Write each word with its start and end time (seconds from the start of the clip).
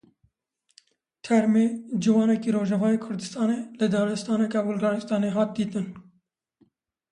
Termê 1.25 1.65
ciwanekî 2.03 2.49
Rojavayê 2.57 2.97
Kurdistanê 3.05 3.59
li 3.79 3.87
daristaneke 3.93 4.59
Bulgaristanê 4.67 5.29
hat 5.37 5.49
dîtin. 5.57 5.87